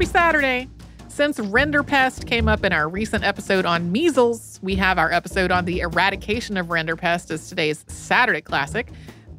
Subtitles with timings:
[0.00, 0.68] Happy Saturday!
[1.08, 5.66] Since Rinderpest came up in our recent episode on measles, we have our episode on
[5.66, 8.88] the eradication of Rinderpest as today's Saturday classic.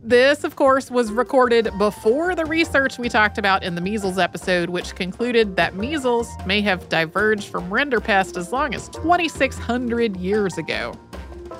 [0.04, 4.70] This, of course, was recorded before the research we talked about in the measles episode,
[4.70, 10.94] which concluded that measles may have diverged from Rinderpest as long as 2,600 years ago.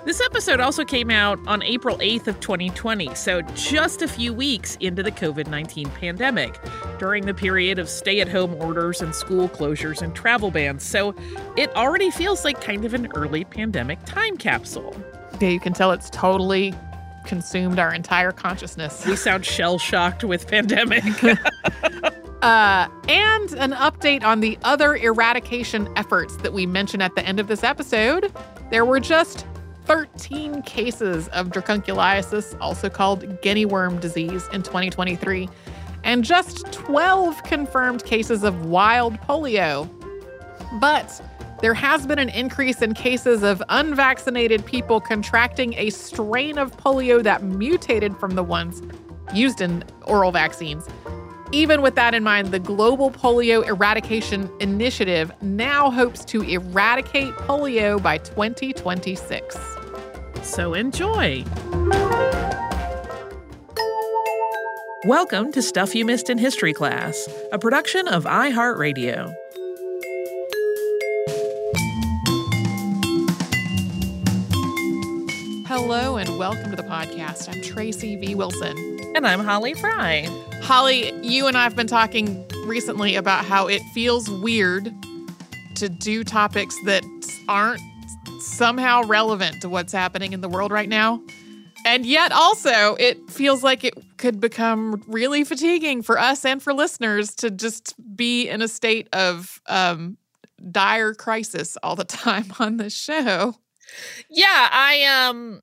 [0.04, 4.76] This episode also came out on April 8th of 2020, so just a few weeks
[4.80, 6.60] into the COVID-19 pandemic,
[6.98, 10.84] during the period of stay-at-home orders and school closures and travel bans.
[10.84, 11.14] So
[11.56, 14.96] it already feels like kind of an early pandemic time capsule.
[15.40, 16.74] Yeah, you can tell it's totally
[17.28, 19.06] consumed our entire consciousness.
[19.06, 21.04] We sound shell-shocked with pandemic.
[22.42, 27.40] Uh, and an update on the other eradication efforts that we mentioned at the end
[27.40, 28.34] of this episode.
[28.72, 29.46] There were just
[29.86, 35.50] 13 cases of dracunculiasis, also called guinea worm disease, in 2023,
[36.04, 39.90] and just 12 confirmed cases of wild polio.
[40.80, 41.22] But
[41.62, 47.22] there has been an increase in cases of unvaccinated people contracting a strain of polio
[47.22, 48.82] that mutated from the ones
[49.34, 50.88] used in oral vaccines.
[51.54, 58.02] Even with that in mind, the Global Polio Eradication Initiative now hopes to eradicate polio
[58.02, 59.58] by 2026.
[60.44, 61.44] So enjoy.
[65.04, 69.36] Welcome to Stuff You Missed in History Class, a production of iHeartRadio.
[75.68, 77.54] Hello and welcome to the podcast.
[77.54, 78.36] I'm Tracy V.
[78.36, 78.91] Wilson.
[79.14, 80.26] And I'm Holly Fry.
[80.62, 84.94] Holly, you and I have been talking recently about how it feels weird
[85.76, 87.04] to do topics that
[87.50, 87.82] aren't
[88.40, 91.22] somehow relevant to what's happening in the world right now.
[91.86, 96.74] And yet, also, it feels like it could become really fatiguing for us and for
[96.74, 100.18] listeners to just be in a state of um,
[100.72, 103.56] dire crisis all the time on the show.
[104.30, 105.62] Yeah, I um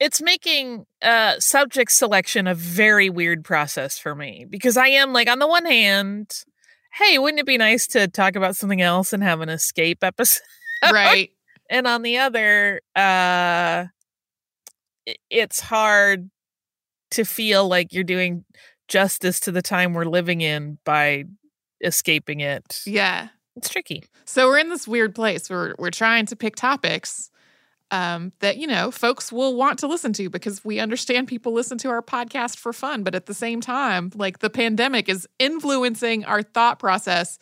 [0.00, 5.28] it's making uh subject selection a very weird process for me because I am like
[5.28, 6.44] on the one hand,
[6.94, 10.42] hey, wouldn't it be nice to talk about something else and have an escape episode?
[10.82, 11.28] Right.
[11.68, 13.84] and on the other, uh
[15.28, 16.30] it's hard
[17.12, 18.44] to feel like you're doing
[18.88, 21.24] justice to the time we're living in by
[21.82, 22.80] escaping it.
[22.86, 23.28] Yeah.
[23.56, 24.04] It's tricky.
[24.24, 25.50] So we're in this weird place.
[25.50, 27.29] We're we're trying to pick topics
[27.90, 31.78] um, that you know folks will want to listen to because we understand people listen
[31.78, 36.24] to our podcast for fun, but at the same time, like the pandemic is influencing
[36.24, 37.38] our thought process.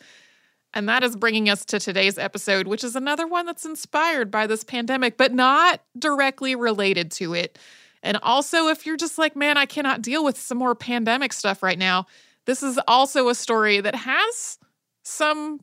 [0.71, 4.45] And that is bringing us to today's episode, which is another one that's inspired by
[4.45, 7.57] this pandemic, but not directly related to it.
[8.03, 11.63] And also, if you're just like, man, I cannot deal with some more pandemic stuff
[11.63, 12.05] right now,
[12.45, 14.59] this is also a story that has
[15.03, 15.59] some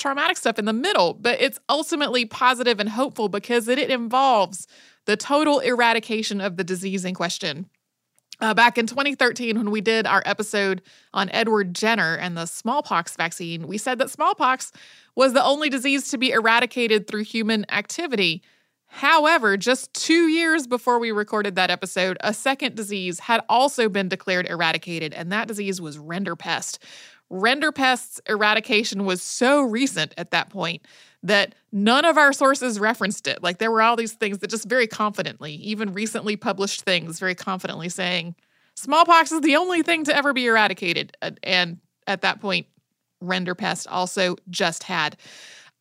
[0.00, 4.66] traumatic stuff in the middle, but it's ultimately positive and hopeful because it, it involves
[5.06, 7.68] the total eradication of the disease in question.
[8.40, 10.80] Uh, back in 2013, when we did our episode
[11.12, 14.72] on Edward Jenner and the smallpox vaccine, we said that smallpox
[15.14, 18.42] was the only disease to be eradicated through human activity.
[18.86, 24.08] However, just two years before we recorded that episode, a second disease had also been
[24.08, 26.78] declared eradicated, and that disease was rinderpest.
[27.30, 30.86] Rinderpest's eradication was so recent at that point
[31.22, 33.42] that none of our sources referenced it.
[33.42, 37.34] Like there were all these things that just very confidently, even recently published things, very
[37.34, 38.34] confidently saying
[38.74, 41.16] smallpox is the only thing to ever be eradicated.
[41.42, 42.66] And at that point,
[43.22, 45.16] Rinderpest also just had.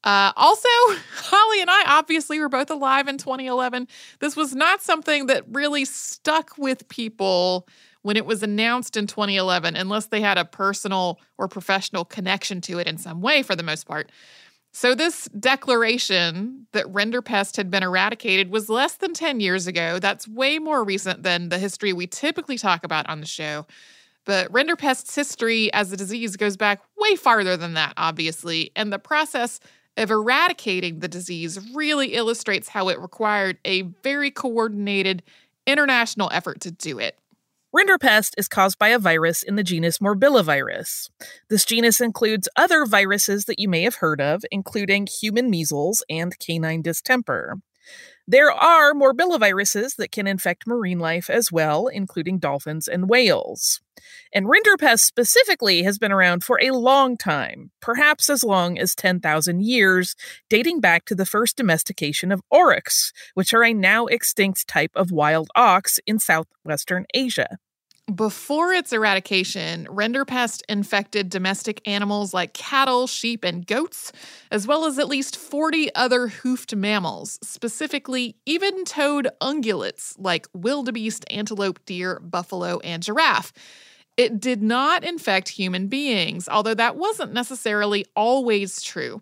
[0.04, 0.70] Uh, also,
[1.16, 3.88] Holly and I obviously were both alive in 2011.
[4.20, 7.68] This was not something that really stuck with people
[8.02, 12.80] when it was announced in 2011, unless they had a personal or professional connection to
[12.80, 14.12] it in some way, for the most part.
[14.72, 19.98] So, this declaration that rinderpest had been eradicated was less than 10 years ago.
[19.98, 23.66] That's way more recent than the history we typically talk about on the show.
[24.26, 28.72] But rinderpest's history as a disease goes back way farther than that, obviously.
[28.76, 29.60] And the process
[29.98, 35.24] of eradicating the disease really illustrates how it required a very coordinated
[35.66, 37.18] international effort to do it.
[37.76, 41.12] Rinderpest is caused by a virus in the genus Morbillivirus.
[41.52, 46.38] This genus includes other viruses that you may have heard of, including human measles and
[46.40, 47.58] canine distemper.
[48.32, 53.82] There are morbilliviruses that can infect marine life as well, including dolphins and whales.
[54.32, 59.64] And rinderpest specifically has been around for a long time, perhaps as long as 10,000
[59.64, 60.16] years,
[60.48, 65.12] dating back to the first domestication of aurochs, which are a now extinct type of
[65.12, 67.58] wild ox in southwestern Asia.
[68.16, 74.12] Before its eradication, rinderpest infected domestic animals like cattle, sheep, and goats,
[74.52, 81.24] as well as at least 40 other hoofed mammals, specifically even toed ungulates like wildebeest,
[81.30, 83.54] antelope, deer, buffalo, and giraffe.
[84.18, 89.22] It did not infect human beings, although that wasn't necessarily always true.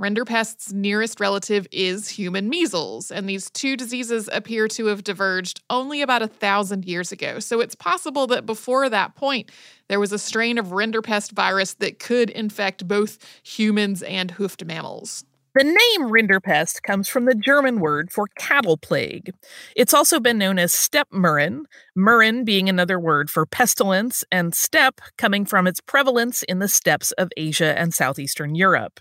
[0.00, 6.00] Rinderpest's nearest relative is human measles, and these two diseases appear to have diverged only
[6.00, 7.38] about a thousand years ago.
[7.38, 9.50] So it's possible that before that point,
[9.88, 15.24] there was a strain of rinderpest virus that could infect both humans and hoofed mammals.
[15.54, 19.34] The name rinderpest comes from the German word for cattle plague.
[19.76, 25.02] It's also been known as steppe murrain, murrain being another word for pestilence, and steppe
[25.18, 28.98] coming from its prevalence in the steppes of Asia and southeastern Europe.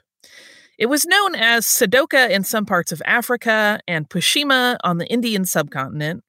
[0.81, 5.45] It was known as Sadoka in some parts of Africa and Pushima on the Indian
[5.45, 6.24] subcontinent.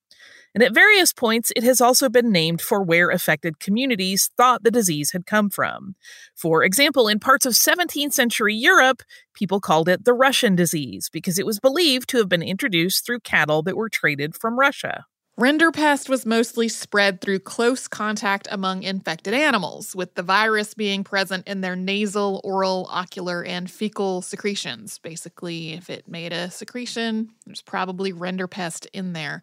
[0.55, 4.71] And at various points, it has also been named for where affected communities thought the
[4.71, 5.95] disease had come from.
[6.37, 9.03] For example, in parts of 17th century Europe,
[9.33, 13.21] people called it the Russian disease because it was believed to have been introduced through
[13.21, 15.07] cattle that were traded from Russia.
[15.41, 21.49] Rinderpest was mostly spread through close contact among infected animals, with the virus being present
[21.49, 24.99] in their nasal, oral, ocular, and fecal secretions.
[24.99, 29.41] Basically, if it made a secretion, there's probably rinderpest in there.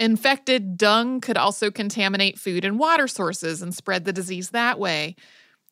[0.00, 5.14] Infected dung could also contaminate food and water sources and spread the disease that way.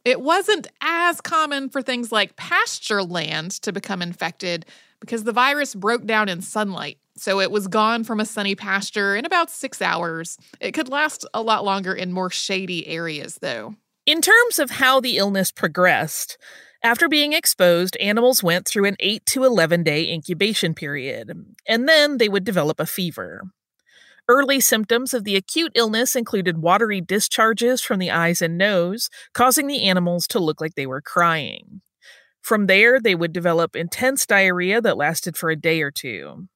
[0.04, 4.66] It wasn't as common for things like pasture land to become infected
[5.00, 6.98] because the virus broke down in sunlight.
[7.16, 10.36] So it was gone from a sunny pasture in about six hours.
[10.60, 13.74] It could last a lot longer in more shady areas, though.
[14.04, 16.36] In terms of how the illness progressed,
[16.82, 21.32] after being exposed, animals went through an 8 to 11 day incubation period,
[21.66, 23.42] and then they would develop a fever.
[24.28, 29.68] Early symptoms of the acute illness included watery discharges from the eyes and nose, causing
[29.68, 31.80] the animals to look like they were crying.
[32.46, 36.46] From there, they would develop intense diarrhea that lasted for a day or two.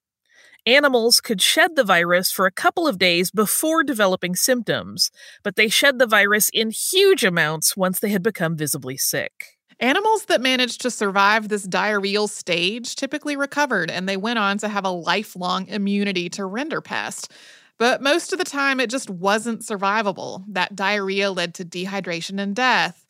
[0.64, 5.10] Animals could shed the virus for a couple of days before developing symptoms,
[5.42, 9.58] but they shed the virus in huge amounts once they had become visibly sick.
[9.80, 14.68] Animals that managed to survive this diarrheal stage typically recovered and they went on to
[14.68, 17.32] have a lifelong immunity to rinderpest.
[17.78, 20.44] But most of the time, it just wasn't survivable.
[20.46, 23.04] That diarrhea led to dehydration and death.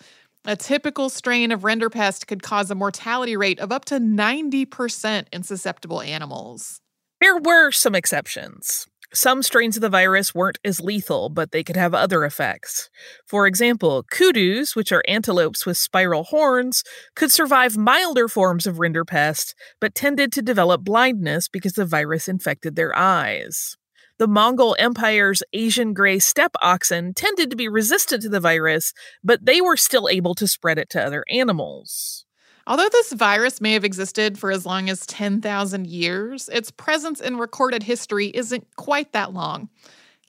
[0.47, 5.43] A typical strain of rinderpest could cause a mortality rate of up to 90% in
[5.43, 6.81] susceptible animals.
[7.21, 8.87] There were some exceptions.
[9.13, 12.89] Some strains of the virus weren't as lethal, but they could have other effects.
[13.27, 19.53] For example, kudus, which are antelopes with spiral horns, could survive milder forms of rinderpest,
[19.79, 23.77] but tended to develop blindness because the virus infected their eyes.
[24.21, 28.93] The Mongol Empire's Asian gray steppe oxen tended to be resistant to the virus,
[29.25, 32.27] but they were still able to spread it to other animals.
[32.67, 37.39] Although this virus may have existed for as long as 10,000 years, its presence in
[37.39, 39.71] recorded history isn't quite that long.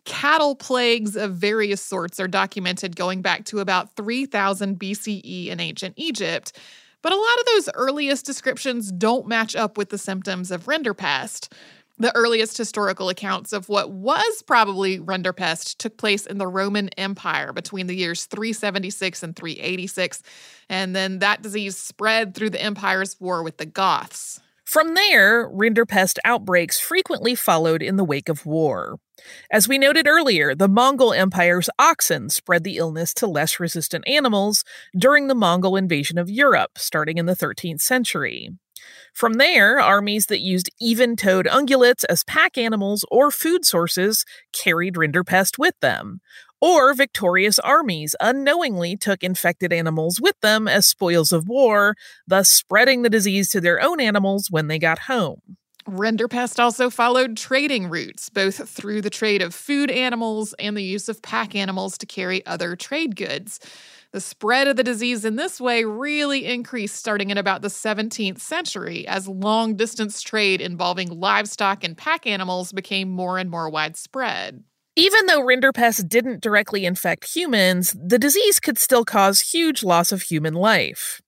[0.05, 5.95] Cattle plagues of various sorts are documented going back to about 3000 BCE in ancient
[5.97, 6.57] Egypt,
[7.01, 11.49] but a lot of those earliest descriptions don't match up with the symptoms of rinderpest.
[11.97, 17.53] The earliest historical accounts of what was probably Rinderpest took place in the Roman Empire
[17.53, 20.23] between the years 376 and 386,
[20.69, 24.39] and then that disease spread through the empire's war with the Goths.
[24.71, 28.99] From there, Rinderpest outbreaks frequently followed in the wake of war.
[29.51, 34.63] As we noted earlier, the Mongol Empire's oxen spread the illness to less resistant animals
[34.97, 38.49] during the Mongol invasion of Europe, starting in the 13th century.
[39.13, 44.95] From there, armies that used even toed ungulates as pack animals or food sources carried
[44.95, 46.21] rinderpest with them.
[46.61, 51.95] Or victorious armies unknowingly took infected animals with them as spoils of war,
[52.27, 55.41] thus spreading the disease to their own animals when they got home.
[55.87, 61.09] Rinderpest also followed trading routes, both through the trade of food animals and the use
[61.09, 63.59] of pack animals to carry other trade goods.
[64.13, 68.41] The spread of the disease in this way really increased starting in about the 17th
[68.41, 74.65] century as long distance trade involving livestock and pack animals became more and more widespread.
[74.97, 80.23] Even though rinderpest didn't directly infect humans, the disease could still cause huge loss of
[80.23, 81.21] human life.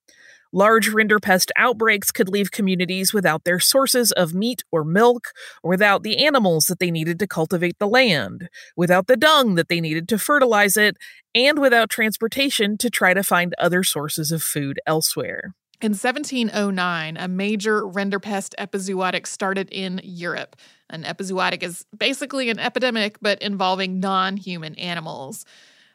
[0.56, 5.32] Large rinderpest outbreaks could leave communities without their sources of meat or milk,
[5.64, 9.68] or without the animals that they needed to cultivate the land, without the dung that
[9.68, 10.96] they needed to fertilize it,
[11.34, 15.54] and without transportation to try to find other sources of food elsewhere.
[15.80, 20.54] In 1709, a major rinderpest epizootic started in Europe.
[20.88, 25.44] An epizootic is basically an epidemic, but involving non human animals.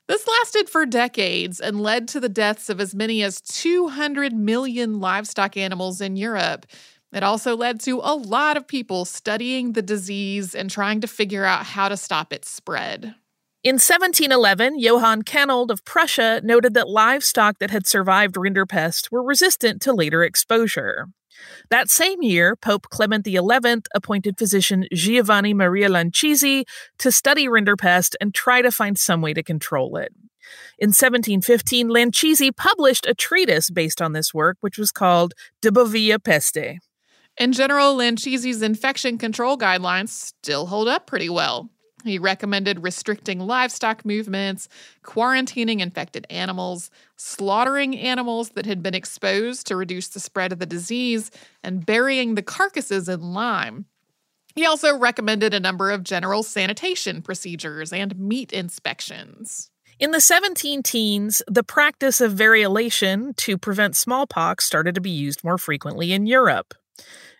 [0.09, 4.99] This lasted for decades and led to the deaths of as many as 200 million
[4.99, 6.65] livestock animals in Europe.
[7.13, 11.45] It also led to a lot of people studying the disease and trying to figure
[11.45, 13.13] out how to stop its spread.
[13.63, 19.79] In 1711, Johann Kanold of Prussia noted that livestock that had survived rinderpest were resistant
[19.83, 21.09] to later exposure.
[21.69, 23.39] That same year, Pope Clement XI
[23.93, 26.63] appointed physician Giovanni Maria Lancisi
[26.99, 30.13] to study rinderpest and try to find some way to control it.
[30.79, 36.23] In 1715, Lancisi published a treatise based on this work, which was called De Bovilla
[36.23, 36.79] Peste.
[37.37, 41.69] In general, Lancisi's infection control guidelines still hold up pretty well.
[42.03, 44.69] He recommended restricting livestock movements,
[45.03, 50.65] quarantining infected animals, slaughtering animals that had been exposed to reduce the spread of the
[50.65, 51.29] disease,
[51.63, 53.85] and burying the carcasses in lime.
[54.55, 59.69] He also recommended a number of general sanitation procedures and meat inspections.
[59.99, 65.43] In the 17 teens, the practice of variolation to prevent smallpox started to be used
[65.43, 66.73] more frequently in Europe.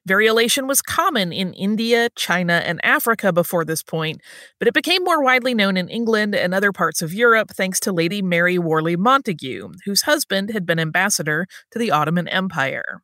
[0.07, 4.21] Variolation was common in India, China, and Africa before this point,
[4.57, 7.91] but it became more widely known in England and other parts of Europe thanks to
[7.91, 13.01] Lady Mary Wortley Montagu, whose husband had been ambassador to the Ottoman Empire.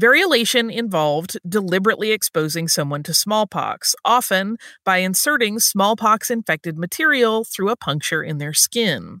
[0.00, 7.76] Variolation involved deliberately exposing someone to smallpox, often by inserting smallpox infected material through a
[7.76, 9.20] puncture in their skin.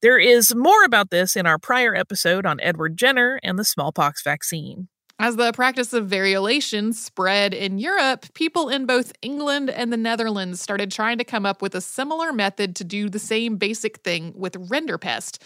[0.00, 4.22] There is more about this in our prior episode on Edward Jenner and the smallpox
[4.22, 4.88] vaccine.
[5.18, 10.60] As the practice of variolation spread in Europe, people in both England and the Netherlands
[10.60, 14.32] started trying to come up with a similar method to do the same basic thing
[14.34, 15.38] with rinderpest.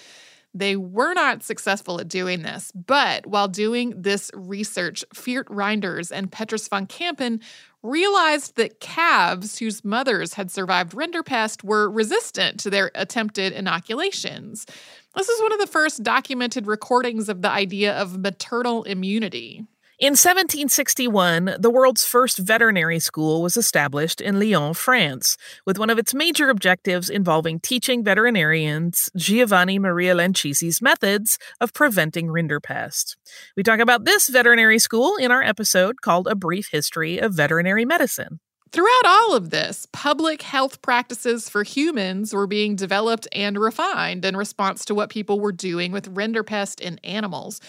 [0.55, 6.33] They were not successful at doing this, but while doing this research, Geert Reinders and
[6.33, 7.43] Petrus van Kampen
[7.87, 14.67] realized that calves whose mothers had survived rinderpest were resistant to their attempted inoculations.
[15.15, 19.65] This is one of the first documented recordings of the idea of maternal immunity.
[19.99, 25.99] In 1761, the world's first veterinary school was established in Lyon, France, with one of
[25.99, 33.17] its major objectives involving teaching veterinarians Giovanni Maria Lancisi's methods of preventing rinderpest.
[33.57, 37.87] We talk about this veterinary school in our episode called A Brief History of Veterinary
[37.87, 38.41] Medicine.
[38.73, 44.37] Throughout all of this, public health practices for humans were being developed and refined in
[44.37, 47.63] response to what people were doing with rinderpest in animals.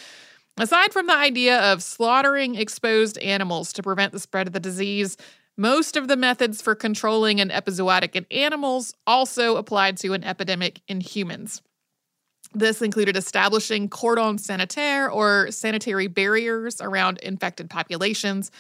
[0.58, 5.18] Aside from the idea of slaughtering exposed animals to prevent the spread of the disease,
[5.56, 10.82] most of the methods for controlling an epizootic in animals also applied to an epidemic
[10.88, 11.62] in humans.
[12.54, 18.52] This included establishing cordon sanitaire or sanitary barriers around infected populations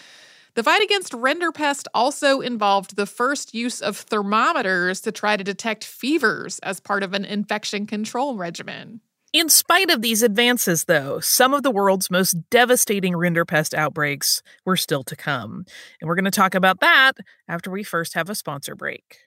[0.57, 5.83] the fight against rinderpest also involved the first use of thermometers to try to detect
[5.83, 9.01] fevers as part of an infection control regimen.
[9.33, 14.77] In spite of these advances, though, some of the world's most devastating rinderpest outbreaks were
[14.77, 15.65] still to come.
[15.99, 17.13] And we're going to talk about that
[17.47, 19.26] after we first have a sponsor break.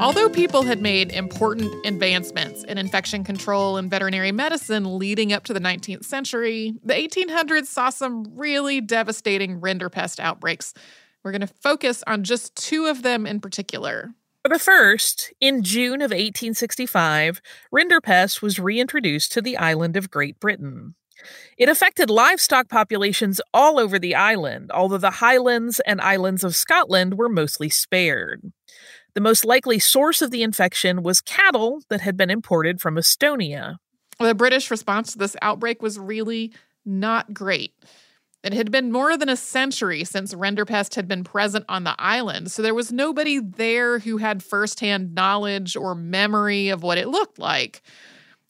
[0.00, 5.52] Although people had made important advancements in infection control and veterinary medicine leading up to
[5.52, 10.72] the 19th century, the 1800s saw some really devastating rinderpest outbreaks.
[11.24, 14.14] We're going to focus on just two of them in particular.
[14.44, 17.42] For the first, in June of 1865,
[17.74, 20.94] rinderpest was reintroduced to the island of Great Britain.
[21.56, 27.18] It affected livestock populations all over the island, although the Highlands and islands of Scotland
[27.18, 28.52] were mostly spared.
[29.14, 33.78] The most likely source of the infection was cattle that had been imported from Estonia.
[34.20, 36.52] The British response to this outbreak was really
[36.84, 37.74] not great.
[38.44, 42.52] It had been more than a century since Rinderpest had been present on the island,
[42.52, 47.38] so there was nobody there who had firsthand knowledge or memory of what it looked
[47.38, 47.82] like.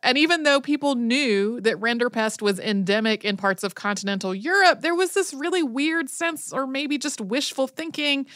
[0.03, 4.95] And even though people knew that Rinderpest was endemic in parts of continental Europe, there
[4.95, 8.27] was this really weird sense, or maybe just wishful thinking,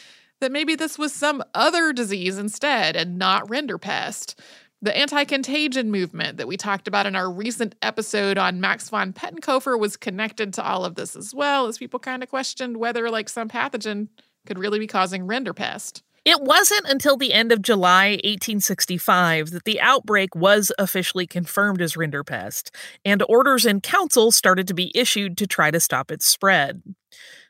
[0.40, 4.35] that maybe this was some other disease instead and not rinderpest.
[4.83, 9.12] The anti contagion movement that we talked about in our recent episode on Max von
[9.12, 13.09] Pettenkofer was connected to all of this as well, as people kind of questioned whether,
[13.09, 14.09] like, some pathogen
[14.44, 16.03] could really be causing rinderpest.
[16.24, 21.94] It wasn't until the end of July 1865 that the outbreak was officially confirmed as
[21.94, 22.70] rinderpest,
[23.04, 26.80] and orders in council started to be issued to try to stop its spread.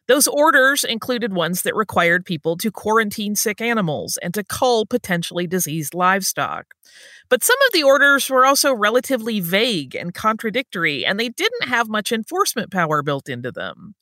[0.09, 5.47] Those orders included ones that required people to quarantine sick animals and to cull potentially
[5.47, 6.75] diseased livestock.
[7.29, 11.89] But some of the orders were also relatively vague and contradictory, and they didn't have
[11.89, 13.95] much enforcement power built into them.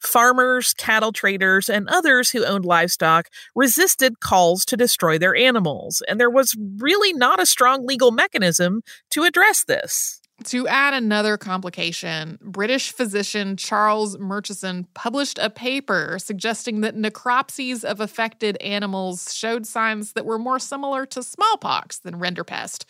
[0.00, 6.20] Farmers, cattle traders, and others who owned livestock resisted calls to destroy their animals, and
[6.20, 10.20] there was really not a strong legal mechanism to address this.
[10.44, 18.00] To add another complication, British physician Charles Murchison published a paper suggesting that necropsies of
[18.00, 22.84] affected animals showed signs that were more similar to smallpox than rinderpest.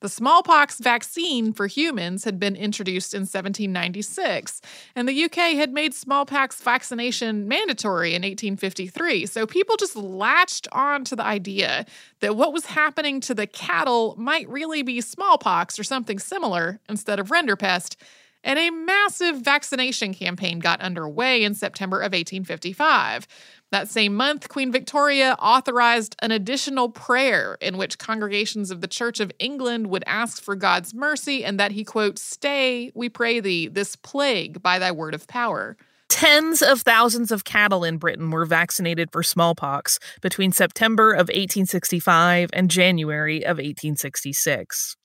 [0.00, 4.60] The smallpox vaccine for humans had been introduced in 1796,
[4.94, 9.26] and the UK had made smallpox vaccination mandatory in 1853.
[9.26, 11.86] So people just latched on to the idea
[12.20, 17.18] that what was happening to the cattle might really be smallpox or something similar instead
[17.18, 17.96] of rinderpest
[18.46, 23.26] and a massive vaccination campaign got underway in September of 1855.
[23.72, 29.18] That same month, Queen Victoria authorized an additional prayer in which congregations of the Church
[29.18, 33.66] of England would ask for God's mercy and that he, quote, stay, we pray thee,
[33.66, 35.76] this plague by thy word of power.
[36.08, 42.50] Tens of thousands of cattle in Britain were vaccinated for smallpox between September of 1865
[42.52, 44.96] and January of 1866.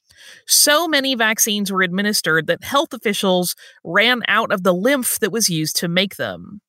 [0.45, 5.50] So many vaccines were administered that health officials ran out of the lymph that was
[5.50, 6.62] used to make them.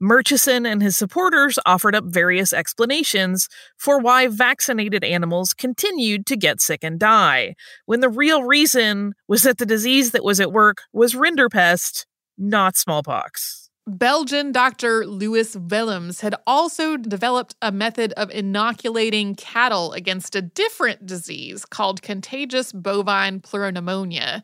[0.00, 6.60] Murchison and his supporters offered up various explanations for why vaccinated animals continued to get
[6.60, 10.78] sick and die, when the real reason was that the disease that was at work
[10.92, 12.06] was rinderpest,
[12.38, 13.70] not smallpox.
[13.86, 21.06] Belgian doctor Louis Willems had also developed a method of inoculating cattle against a different
[21.06, 24.42] disease called contagious bovine pleuropneumonia.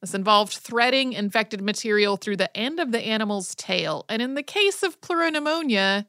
[0.00, 4.04] This involved threading infected material through the end of the animal's tail.
[4.08, 6.06] And in the case of pleuropneumonia,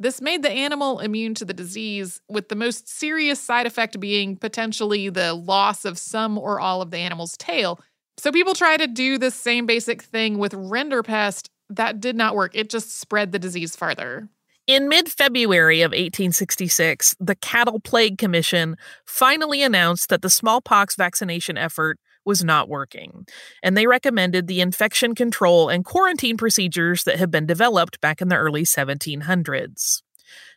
[0.00, 4.36] this made the animal immune to the disease, with the most serious side effect being
[4.36, 7.80] potentially the loss of some or all of the animal's tail.
[8.16, 11.48] So people try to do the same basic thing with rinderpest.
[11.70, 12.52] That did not work.
[12.54, 14.28] It just spread the disease farther.
[14.66, 21.56] In mid February of 1866, the Cattle Plague Commission finally announced that the smallpox vaccination
[21.56, 23.26] effort was not working,
[23.62, 28.28] and they recommended the infection control and quarantine procedures that had been developed back in
[28.28, 30.02] the early 1700s.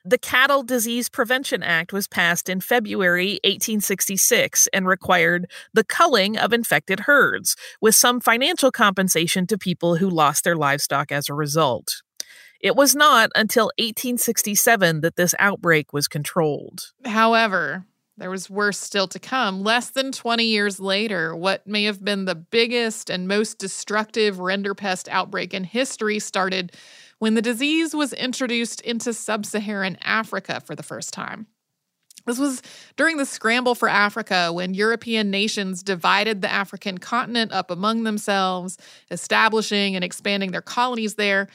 [0.03, 6.53] The Cattle Disease Prevention Act was passed in February 1866 and required the culling of
[6.53, 12.01] infected herds, with some financial compensation to people who lost their livestock as a result.
[12.59, 16.91] It was not until 1867 that this outbreak was controlled.
[17.05, 17.85] However,
[18.17, 19.63] there was worse still to come.
[19.63, 25.07] Less than 20 years later, what may have been the biggest and most destructive rinderpest
[25.09, 26.75] outbreak in history started
[27.19, 31.47] when the disease was introduced into sub Saharan Africa for the first time.
[32.25, 32.61] This was
[32.97, 38.77] during the scramble for Africa when European nations divided the African continent up among themselves,
[39.09, 41.47] establishing and expanding their colonies there.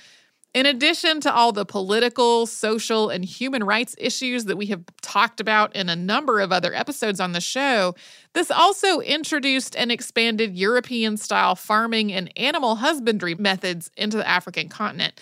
[0.56, 5.38] In addition to all the political, social, and human rights issues that we have talked
[5.38, 7.94] about in a number of other episodes on the show,
[8.32, 14.70] this also introduced and expanded European style farming and animal husbandry methods into the African
[14.70, 15.20] continent.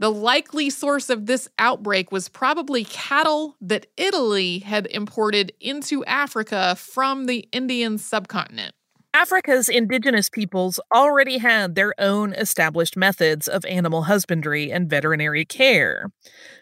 [0.00, 6.74] The likely source of this outbreak was probably cattle that Italy had imported into Africa
[6.74, 8.74] from the Indian subcontinent.
[9.16, 16.10] Africa's indigenous peoples already had their own established methods of animal husbandry and veterinary care.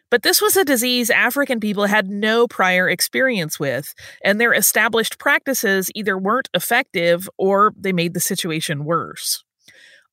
[0.08, 3.92] But this was a disease African people had no prior experience with,
[4.24, 9.42] and their established practices either weren't effective or they made the situation worse.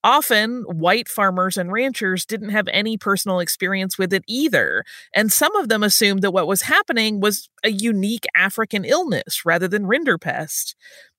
[0.03, 4.83] Often, white farmers and ranchers didn't have any personal experience with it either,
[5.13, 9.67] and some of them assumed that what was happening was a unique African illness rather
[9.67, 10.73] than rinderpest.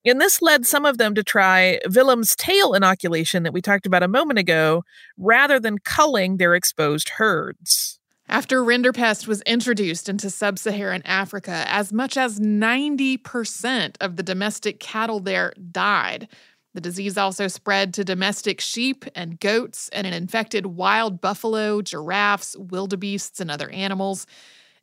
[0.05, 4.03] And this led some of them to try Willem's tail inoculation that we talked about
[4.03, 4.83] a moment ago,
[5.17, 8.01] rather than culling their exposed herds.
[8.29, 14.81] After rinderpest was introduced into sub Saharan Africa, as much as 90% of the domestic
[14.81, 16.29] cattle there died.
[16.75, 22.57] The disease also spread to domestic sheep and goats, and it infected wild buffalo, giraffes,
[22.57, 24.27] wildebeests, and other animals.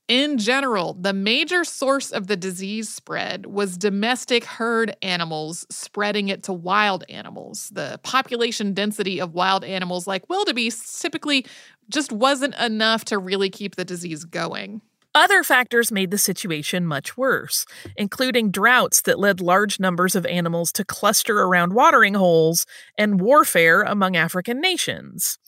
[0.07, 6.41] In general, the major source of the disease spread was domestic herd animals spreading it
[6.43, 7.69] to wild animals.
[7.69, 11.45] The population density of wild animals like wildebeests typically
[11.89, 14.81] just wasn't enough to really keep the disease going.
[15.15, 20.71] Other factors made the situation much worse, including droughts that led large numbers of animals
[20.73, 22.65] to cluster around watering holes
[22.97, 25.39] and warfare among African nations.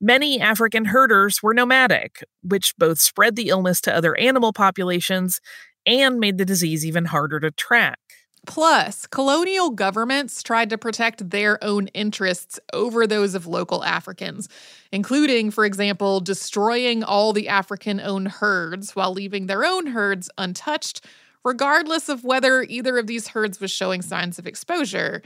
[0.00, 5.40] Many African herders were nomadic, which both spread the illness to other animal populations
[5.84, 7.98] and made the disease even harder to track.
[8.48, 14.48] Plus, colonial governments tried to protect their own interests over those of local Africans,
[14.90, 21.04] including, for example, destroying all the African owned herds while leaving their own herds untouched,
[21.44, 25.20] regardless of whether either of these herds was showing signs of exposure.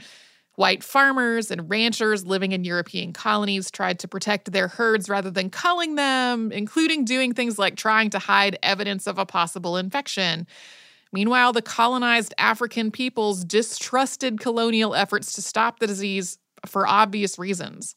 [0.55, 5.49] White farmers and ranchers living in European colonies tried to protect their herds rather than
[5.49, 10.45] culling them, including doing things like trying to hide evidence of a possible infection.
[11.13, 17.95] Meanwhile, the colonized African peoples distrusted colonial efforts to stop the disease for obvious reasons.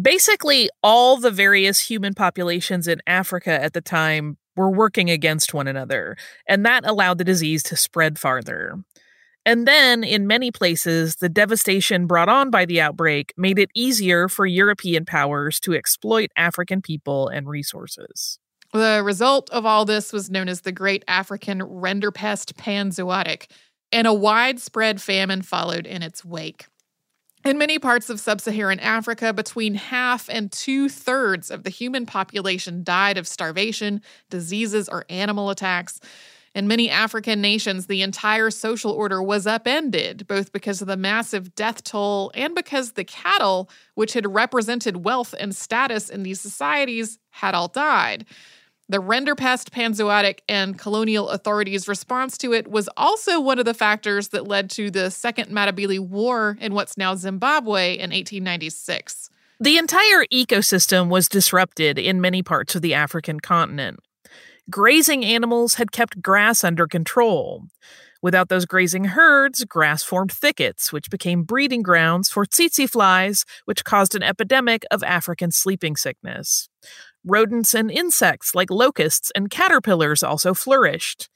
[0.00, 5.68] Basically, all the various human populations in Africa at the time were working against one
[5.68, 6.16] another,
[6.48, 8.82] and that allowed the disease to spread farther.
[9.46, 14.28] And then, in many places, the devastation brought on by the outbreak made it easier
[14.28, 18.40] for European powers to exploit African people and resources.
[18.72, 23.46] The result of all this was known as the Great African Rinderpest Panzootic,
[23.92, 26.66] and a widespread famine followed in its wake.
[27.44, 32.04] In many parts of sub Saharan Africa, between half and two thirds of the human
[32.04, 36.00] population died of starvation, diseases, or animal attacks.
[36.56, 41.54] In many African nations, the entire social order was upended, both because of the massive
[41.54, 47.18] death toll and because the cattle, which had represented wealth and status in these societies,
[47.30, 48.26] had all died.
[48.88, 54.28] The Rinderpest Panzootic and colonial authorities' response to it was also one of the factors
[54.28, 59.28] that led to the Second Matabele War in what's now Zimbabwe in 1896.
[59.58, 63.98] The entire ecosystem was disrupted in many parts of the African continent
[64.68, 67.64] grazing animals had kept grass under control.
[68.22, 73.84] Without those grazing herds, grass formed thickets, which became breeding grounds for tsetse flies, which
[73.84, 76.68] caused an epidemic of African sleeping sickness.
[77.28, 81.28] Rodents and insects like locusts and caterpillars also flourished.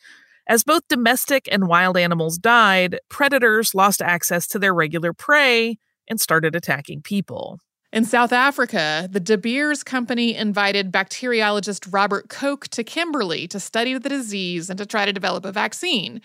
[0.48, 6.20] As both domestic and wild animals died, predators lost access to their regular prey and
[6.20, 7.58] started attacking people.
[7.92, 13.98] In South Africa, the De Beers Company invited bacteriologist Robert Koch to Kimberley to study
[13.98, 16.20] the disease and to try to develop a vaccine.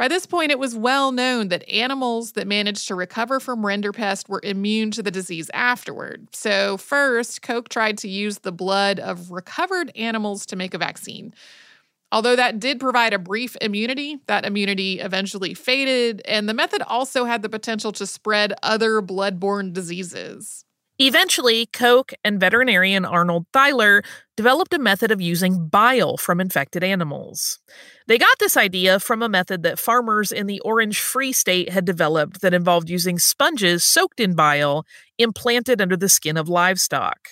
[0.00, 4.30] By this point, it was well known that animals that managed to recover from rinderpest
[4.30, 6.34] were immune to the disease afterward.
[6.34, 11.34] So, first, Koch tried to use the blood of recovered animals to make a vaccine.
[12.10, 17.26] Although that did provide a brief immunity, that immunity eventually faded, and the method also
[17.26, 20.64] had the potential to spread other blood-borne diseases.
[21.02, 24.04] Eventually, Koch and veterinarian Arnold Theiler
[24.36, 27.58] developed a method of using bile from infected animals.
[28.06, 31.86] They got this idea from a method that farmers in the Orange Free State had
[31.86, 34.84] developed that involved using sponges soaked in bile
[35.16, 37.30] implanted under the skin of livestock.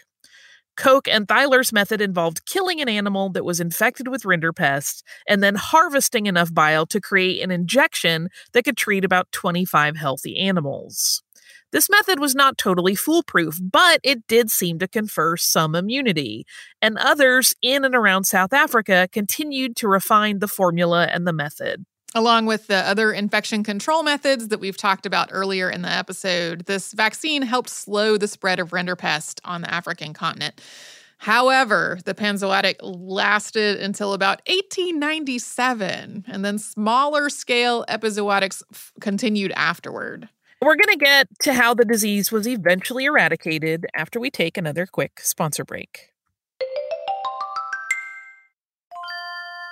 [0.78, 5.56] Koch and Theiler's method involved killing an animal that was infected with rinderpest and then
[5.56, 11.22] harvesting enough bile to create an injection that could treat about 25 healthy animals.
[11.70, 16.46] This method was not totally foolproof, but it did seem to confer some immunity,
[16.80, 21.84] and others in and around South Africa continued to refine the formula and the method.
[22.14, 26.64] Along with the other infection control methods that we've talked about earlier in the episode,
[26.64, 30.62] this vaccine helped slow the spread of rinderpest on the African continent.
[31.18, 40.28] However, the panzootic lasted until about 1897, and then smaller scale epizootics f- continued afterward.
[40.60, 44.86] We're going to get to how the disease was eventually eradicated after we take another
[44.86, 46.10] quick sponsor break.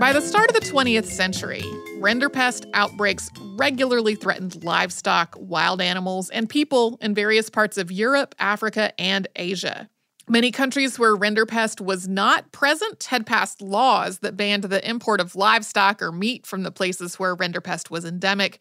[0.00, 1.60] By the start of the 20th century,
[1.98, 8.98] rinderpest outbreaks regularly threatened livestock, wild animals, and people in various parts of Europe, Africa,
[8.98, 9.90] and Asia.
[10.26, 15.36] Many countries where rinderpest was not present had passed laws that banned the import of
[15.36, 18.58] livestock or meat from the places where rinderpest was endemic.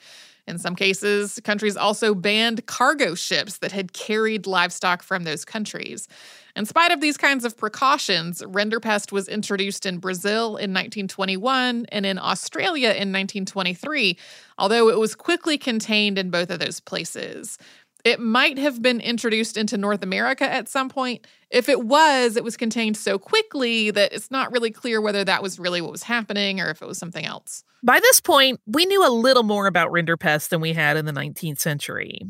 [0.50, 6.08] In some cases, countries also banned cargo ships that had carried livestock from those countries.
[6.56, 12.06] In spite of these kinds of precautions, rinderpest was introduced in Brazil in 1921 and
[12.06, 14.18] in Australia in 1923,
[14.58, 17.60] although it was quickly contained in both of those places.
[18.04, 21.28] It might have been introduced into North America at some point.
[21.50, 25.44] If it was, it was contained so quickly that it's not really clear whether that
[25.44, 27.64] was really what was happening or if it was something else.
[27.82, 31.14] By this point, we knew a little more about rinderpest than we had in the
[31.14, 32.22] 19th century.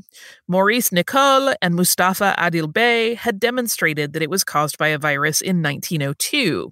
[0.47, 5.41] Maurice Nicolle and Mustafa Adil Bey had demonstrated that it was caused by a virus
[5.41, 6.71] in 1902.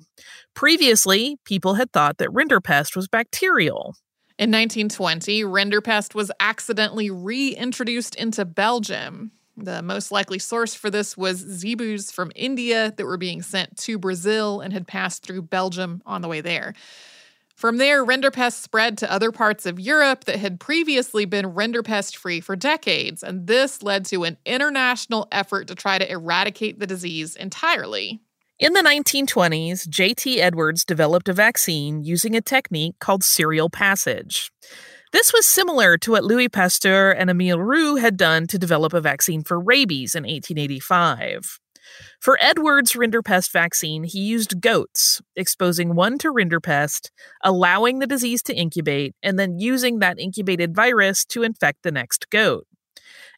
[0.53, 3.95] Previously, people had thought that rinderpest was bacterial.
[4.39, 9.31] In 1920, rinderpest was accidentally reintroduced into Belgium.
[9.55, 13.97] The most likely source for this was zebus from India that were being sent to
[13.97, 16.75] Brazil and had passed through Belgium on the way there.
[17.55, 22.39] From there, rinderpest spread to other parts of Europe that had previously been rinderpest free
[22.39, 27.35] for decades, and this led to an international effort to try to eradicate the disease
[27.35, 28.21] entirely.
[28.59, 30.41] In the 1920s, J.T.
[30.41, 34.51] Edwards developed a vaccine using a technique called serial passage.
[35.13, 39.01] This was similar to what Louis Pasteur and Emile Roux had done to develop a
[39.01, 41.59] vaccine for rabies in 1885.
[42.19, 47.11] For Edwards' rinderpest vaccine, he used goats, exposing one to rinderpest,
[47.43, 52.31] allowing the disease to incubate, and then using that incubated virus to infect the next
[52.31, 52.65] goat.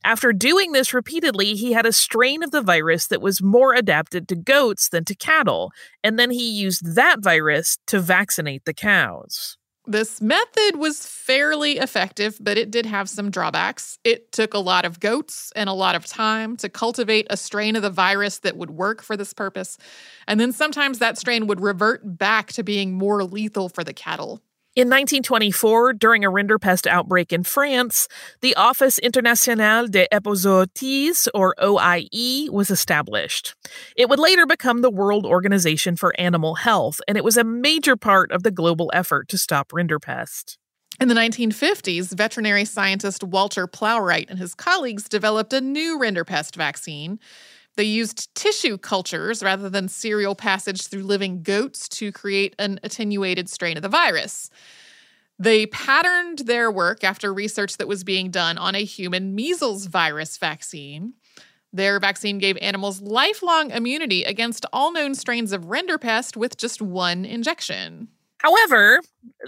[0.04, 4.28] After doing this repeatedly, he had a strain of the virus that was more adapted
[4.30, 5.72] to goats than to cattle,
[6.04, 9.58] and then he used that virus to vaccinate the cows.
[9.86, 13.98] This method was fairly effective, but it did have some drawbacks.
[14.04, 17.76] It took a lot of goats and a lot of time to cultivate a strain
[17.76, 19.80] of the virus that would work for this purpose.
[20.28, 24.44] And then sometimes that strain would revert back to being more lethal for the cattle.
[24.80, 28.08] In 1924, during a rinderpest outbreak in France,
[28.40, 33.56] the Office International des Epizooties, or OIE, was established.
[33.98, 37.98] It would later become the World Organization for Animal Health, and it was a major
[37.98, 40.56] part of the global effort to stop rinderpest.
[41.02, 47.20] In the 1950s, veterinary scientist Walter Plowright and his colleagues developed a new rinderpest vaccine.
[47.80, 53.48] They used tissue cultures rather than serial passage through living goats to create an attenuated
[53.48, 54.50] strain of the virus.
[55.40, 60.36] They patterned their work after research that was being done on a human measles virus
[60.36, 61.14] vaccine.
[61.72, 67.24] Their vaccine gave animals lifelong immunity against all known strains of rinderpest with just one
[67.24, 68.10] injection.
[68.40, 69.02] However,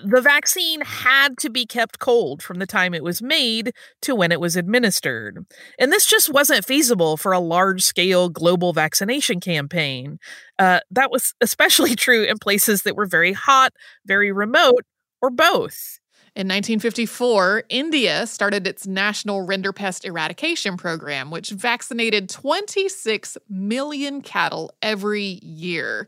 [0.04, 4.32] the vaccine had to be kept cold from the time it was made to when
[4.32, 5.46] it was administered.
[5.80, 10.20] And this just wasn't feasible for a large scale global vaccination campaign.
[10.60, 13.74] Uh, that was especially true in places that were very hot,
[14.06, 14.84] very remote,
[15.22, 16.00] or both.
[16.34, 25.40] In 1954, India started its national rinderpest eradication program, which vaccinated 26 million cattle every
[25.44, 26.08] year.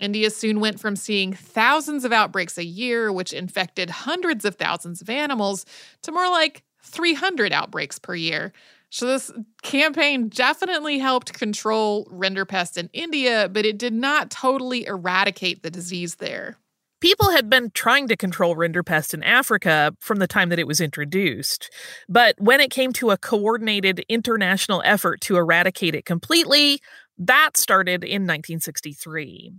[0.00, 5.00] India soon went from seeing thousands of outbreaks a year, which infected hundreds of thousands
[5.00, 5.64] of animals,
[6.02, 8.52] to more like 300 outbreaks per year.
[8.90, 9.32] So, this
[9.62, 16.16] campaign definitely helped control rinderpest in India, but it did not totally eradicate the disease
[16.16, 16.56] there.
[17.00, 20.80] People had been trying to control rinderpest in Africa from the time that it was
[20.80, 21.70] introduced.
[22.08, 26.80] But when it came to a coordinated international effort to eradicate it completely,
[27.18, 29.52] that started in 1963.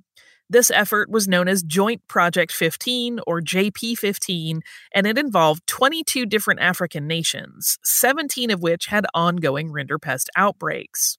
[0.50, 4.62] This effort was known as Joint Project 15 or JP 15,
[4.96, 11.18] and it involved 22 different African nations, 17 of which had ongoing rinderpest outbreaks.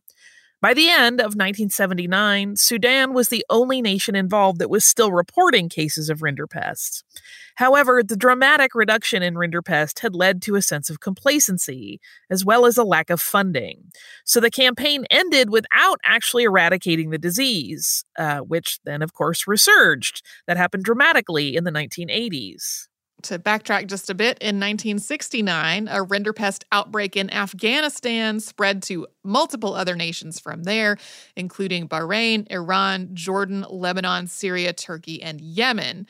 [0.61, 5.68] By the end of 1979, Sudan was the only nation involved that was still reporting
[5.68, 7.04] cases of rinderpest.
[7.54, 12.66] However, the dramatic reduction in rinderpest had led to a sense of complacency, as well
[12.66, 13.84] as a lack of funding.
[14.24, 20.22] So the campaign ended without actually eradicating the disease, uh, which then, of course, resurged.
[20.48, 22.88] That happened dramatically in the 1980s
[23.22, 29.74] to backtrack just a bit, in 1969, a rinderpest outbreak in Afghanistan spread to multiple
[29.74, 30.96] other nations from there,
[31.36, 36.06] including Bahrain, Iran, Jordan, Lebanon, Syria, Turkey, and Yemen.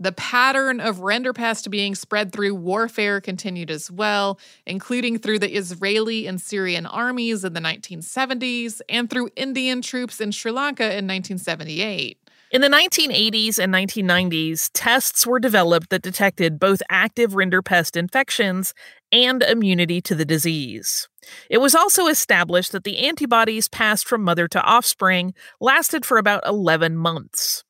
[0.00, 6.26] The pattern of rinderpest being spread through warfare continued as well, including through the Israeli
[6.26, 12.18] and Syrian armies in the 1970s and through Indian troops in Sri Lanka in 1978.
[12.54, 18.74] In the 1980s and 1990s, tests were developed that detected both active rinderpest infections
[19.10, 21.08] and immunity to the disease.
[21.50, 26.46] It was also established that the antibodies passed from mother to offspring lasted for about
[26.46, 27.64] 11 months.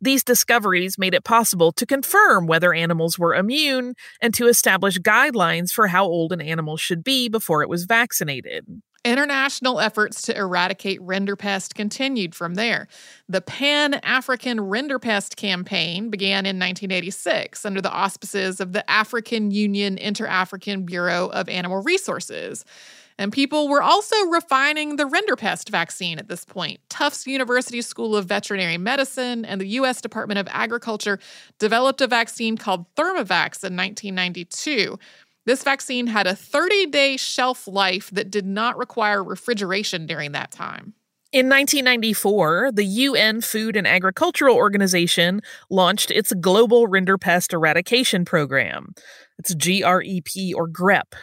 [0.00, 5.72] These discoveries made it possible to confirm whether animals were immune and to establish guidelines
[5.72, 8.64] for how old an animal should be before it was vaccinated.
[9.08, 12.88] International efforts to eradicate rinderpest continued from there.
[13.26, 19.96] The Pan African Rinderpest Campaign began in 1986 under the auspices of the African Union
[19.96, 22.66] Inter African Bureau of Animal Resources.
[23.16, 26.78] And people were also refining the rinderpest vaccine at this point.
[26.90, 30.02] Tufts University School of Veterinary Medicine and the U.S.
[30.02, 31.18] Department of Agriculture
[31.58, 34.98] developed a vaccine called Thermavax in 1992.
[35.48, 40.50] This vaccine had a 30 day shelf life that did not require refrigeration during that
[40.50, 40.92] time.
[41.32, 45.40] In 1994, the UN Food and Agricultural Organization
[45.70, 48.92] launched its Global Rinderpest Eradication Program.
[49.38, 51.14] It's GREP or GREP.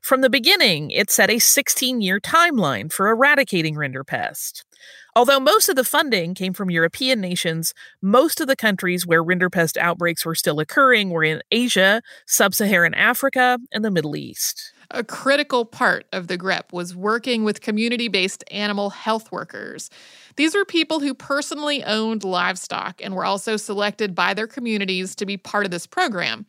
[0.00, 4.64] From the beginning, it set a 16 year timeline for eradicating rinderpest.
[5.16, 9.76] Although most of the funding came from European nations, most of the countries where rinderpest
[9.76, 14.72] outbreaks were still occurring were in Asia, sub Saharan Africa, and the Middle East.
[14.90, 19.88] A critical part of the GREP was working with community based animal health workers.
[20.34, 25.26] These were people who personally owned livestock and were also selected by their communities to
[25.26, 26.44] be part of this program.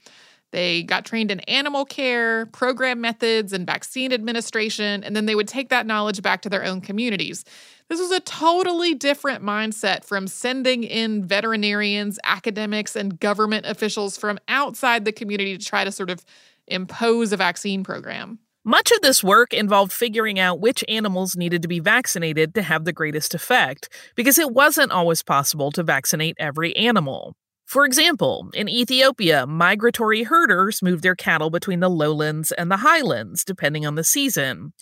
[0.52, 5.50] They got trained in animal care, program methods, and vaccine administration, and then they would
[5.50, 7.44] take that knowledge back to their own communities.
[7.90, 14.40] This was a totally different mindset from sending in veterinarians, academics, and government officials from
[14.48, 16.26] outside the community to try to sort of
[16.68, 18.40] impose a vaccine program.
[18.64, 22.86] Much of this work involved figuring out which animals needed to be vaccinated to have
[22.86, 27.36] the greatest effect, because it wasn't always possible to vaccinate every animal.
[27.66, 33.44] For example, in Ethiopia, migratory herders moved their cattle between the lowlands and the highlands,
[33.44, 34.74] depending on the season.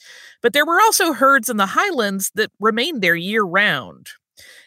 [0.41, 4.09] But there were also herds in the highlands that remained there year round.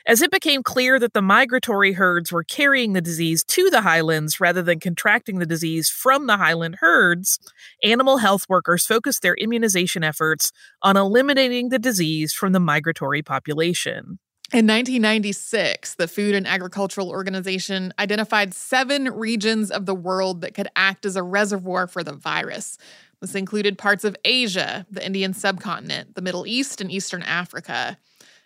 [0.06, 4.40] As it became clear that the migratory herds were carrying the disease to the highlands
[4.40, 7.38] rather than contracting the disease from the highland herds,
[7.82, 10.52] animal health workers focused their immunization efforts
[10.82, 14.18] on eliminating the disease from the migratory population.
[14.52, 20.68] In 1996, the Food and Agricultural Organization identified seven regions of the world that could
[20.76, 22.78] act as a reservoir for the virus.
[23.20, 27.98] This included parts of Asia, the Indian subcontinent, the Middle East, and Eastern Africa.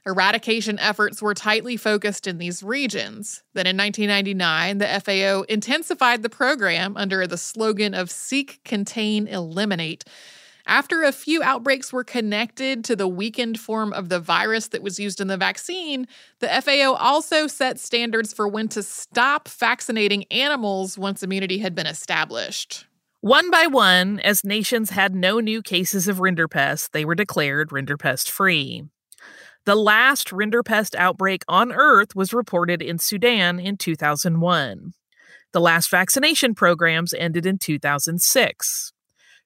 [0.07, 3.43] Eradication efforts were tightly focused in these regions.
[3.53, 10.07] Then in 1999, the FAO intensified the program under the slogan of Seek, Contain, Eliminate.
[10.71, 15.01] After a few outbreaks were connected to the weakened form of the virus that was
[15.01, 16.07] used in the vaccine,
[16.39, 21.89] the FAO also set standards for when to stop vaccinating animals once immunity had been
[21.89, 22.87] established.
[23.21, 28.31] One by one, as nations had no new cases of rinderpest, they were declared rinderpest
[28.31, 28.85] free.
[29.65, 34.93] The last rinderpest outbreak on Earth was reported in Sudan in 2001.
[35.51, 38.93] The last vaccination programs ended in 2006.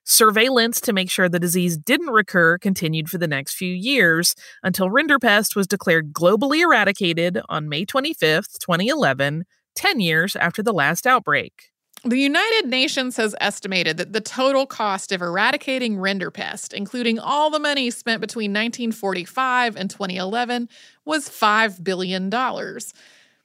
[0.07, 4.89] Surveillance to make sure the disease didn't recur continued for the next few years until
[4.89, 11.71] rinderpest was declared globally eradicated on May 25, 2011, 10 years after the last outbreak.
[12.03, 17.57] The United Nations has estimated that the total cost of eradicating rinderpest, including all the
[17.57, 20.69] money spent between 1945 and 2011,
[21.03, 22.29] was $5 billion.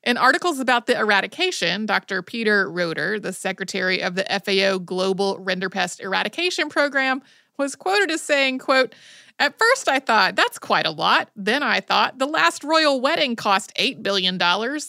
[0.03, 2.23] In articles about the eradication, Dr.
[2.23, 7.23] Peter Roeder, the secretary of the FAO Global Rinderpest Eradication Program,
[7.59, 8.95] was quoted as saying, quote,
[9.39, 11.31] at first I thought, that's quite a lot.
[11.37, 14.39] Then I thought, the last royal wedding cost $8 billion.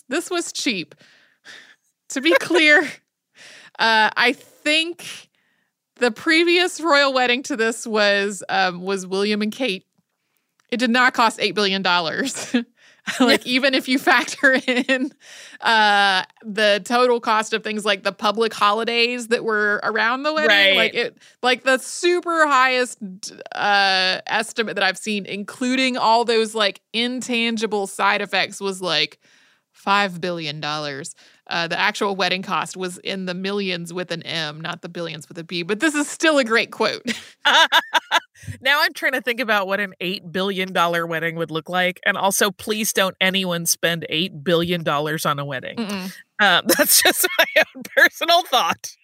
[0.07, 0.95] This was cheap.
[2.09, 2.82] to be clear,
[3.80, 5.30] uh, I think
[5.95, 9.86] the previous royal wedding to this was um, was William and Kate.
[10.70, 11.84] It did not cost $8 billion.
[13.19, 15.11] like even if you factor in
[15.61, 20.47] uh the total cost of things like the public holidays that were around the wedding
[20.49, 20.75] Right.
[20.77, 22.99] like it like the super highest
[23.53, 29.19] uh estimate that i've seen including all those like intangible side effects was like
[29.71, 31.15] 5 billion dollars
[31.47, 35.27] uh, the actual wedding cost was in the millions with an M, not the billions
[35.27, 35.63] with a B.
[35.63, 37.01] But this is still a great quote.
[38.61, 41.99] now I'm trying to think about what an $8 billion wedding would look like.
[42.05, 45.79] And also, please don't anyone spend $8 billion on a wedding.
[45.79, 46.09] Um,
[46.77, 48.95] that's just my own personal thought.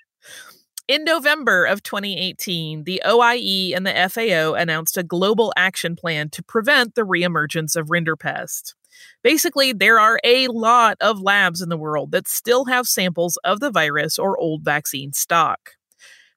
[0.87, 6.41] In November of 2018, the OIE and the FAO announced a global action plan to
[6.41, 8.73] prevent the reemergence of rinderpest.
[9.21, 13.59] Basically, there are a lot of labs in the world that still have samples of
[13.59, 15.71] the virus or old vaccine stock.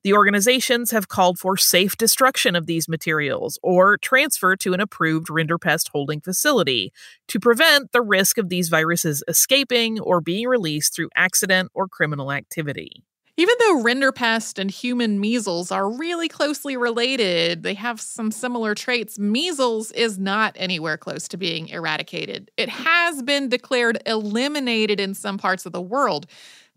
[0.03, 5.29] The organizations have called for safe destruction of these materials or transfer to an approved
[5.29, 6.91] rinderpest holding facility
[7.29, 12.33] to prevent the risk of these viruses escaping or being released through accident or criminal
[12.33, 13.05] activity.
[13.37, 19.19] Even though rinderpest and human measles are really closely related, they have some similar traits.
[19.19, 22.51] Measles is not anywhere close to being eradicated.
[22.57, 22.83] It hmm.
[22.83, 26.27] has been declared eliminated in some parts of the world.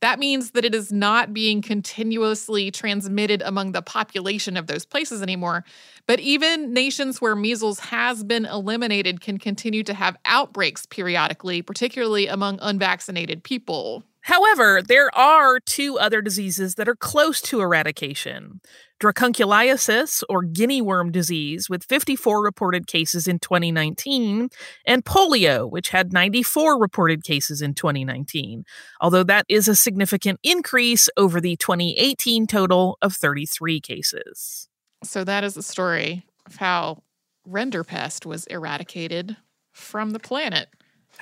[0.04, 5.22] That means that it is not being continuously transmitted among the population of those places
[5.22, 5.64] anymore.
[6.08, 12.28] But even nations where measles has been eliminated can continue to have outbreaks periodically, particularly
[12.28, 14.04] among unvaccinated people.
[14.24, 18.62] However, there are two other diseases that are close to eradication
[19.04, 24.48] dracunculiasis, or guinea worm disease, with 54 reported cases in 2019,
[24.86, 28.64] and polio, which had 94 reported cases in 2019,
[29.02, 34.70] although that is a significant increase over the 2018 total of 33 cases.
[35.04, 37.04] So that is the story of how
[37.46, 39.36] rinderpest was eradicated
[39.74, 40.70] from the planet.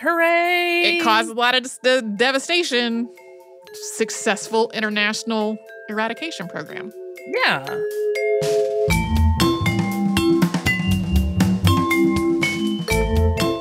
[0.02, 0.98] Hooray!
[0.98, 3.08] It caused a lot of the devastation.
[3.94, 6.92] Successful international eradication program.
[7.46, 7.66] Yeah.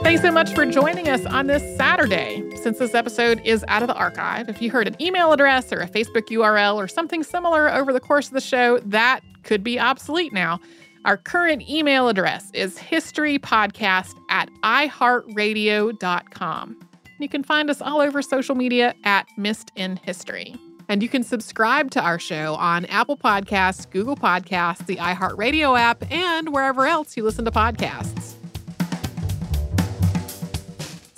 [0.03, 2.43] Thanks so much for joining us on this Saturday.
[2.63, 5.81] Since this episode is out of the archive, if you heard an email address or
[5.81, 9.79] a Facebook URL or something similar over the course of the show, that could be
[9.79, 10.59] obsolete now.
[11.05, 16.81] Our current email address is historypodcast at iheartradio.com.
[17.19, 20.55] You can find us all over social media at Missed in History.
[20.89, 26.03] And you can subscribe to our show on Apple Podcasts, Google Podcasts, the iHeartRadio app,
[26.11, 28.40] and wherever else you listen to podcasts.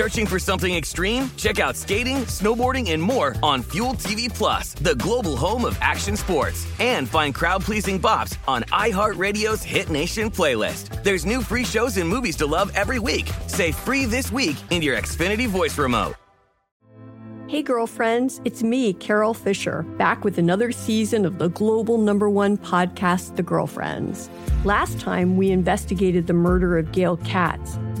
[0.00, 1.30] Searching for something extreme?
[1.36, 6.16] Check out skating, snowboarding, and more on Fuel TV Plus, the global home of action
[6.16, 6.66] sports.
[6.80, 11.02] And find crowd-pleasing bops on iHeartRadio's Hit Nation playlist.
[11.04, 13.30] There's new free shows and movies to love every week.
[13.46, 16.14] Say free this week in your Xfinity voice remote.
[17.46, 22.56] Hey, girlfriends, it's me, Carole Fisher, back with another season of the global number one
[22.56, 24.30] podcast, The Girlfriends.
[24.64, 27.76] Last time, we investigated the murder of Gail Katz.